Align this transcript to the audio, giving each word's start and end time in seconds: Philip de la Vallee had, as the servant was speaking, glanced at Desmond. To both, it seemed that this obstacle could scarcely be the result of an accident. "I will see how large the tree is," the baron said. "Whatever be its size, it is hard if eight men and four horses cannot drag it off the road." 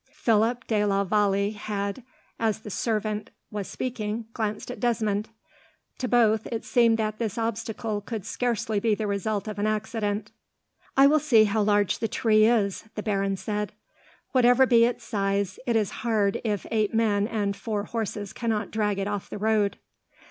Philip 0.13 0.65
de 0.65 0.83
la 0.83 1.03
Vallee 1.03 1.51
had, 1.51 2.01
as 2.39 2.61
the 2.61 2.71
servant 2.71 3.29
was 3.51 3.67
speaking, 3.67 4.25
glanced 4.33 4.71
at 4.71 4.79
Desmond. 4.79 5.29
To 5.99 6.07
both, 6.07 6.47
it 6.47 6.65
seemed 6.65 6.97
that 6.97 7.19
this 7.19 7.37
obstacle 7.37 8.01
could 8.01 8.25
scarcely 8.25 8.79
be 8.79 8.95
the 8.95 9.05
result 9.05 9.47
of 9.47 9.59
an 9.59 9.67
accident. 9.67 10.31
"I 10.97 11.05
will 11.05 11.19
see 11.19 11.43
how 11.43 11.61
large 11.61 11.99
the 11.99 12.07
tree 12.07 12.45
is," 12.47 12.85
the 12.95 13.03
baron 13.03 13.37
said. 13.37 13.73
"Whatever 14.31 14.65
be 14.65 14.85
its 14.85 15.03
size, 15.03 15.59
it 15.67 15.75
is 15.75 15.91
hard 16.01 16.41
if 16.43 16.65
eight 16.71 16.95
men 16.95 17.27
and 17.27 17.55
four 17.55 17.83
horses 17.83 18.33
cannot 18.33 18.71
drag 18.71 18.97
it 18.97 19.07
off 19.07 19.29
the 19.29 19.37
road." 19.37 19.77